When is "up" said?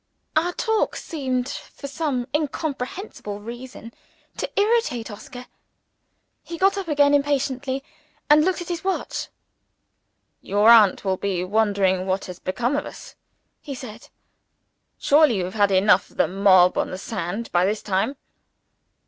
6.75-6.87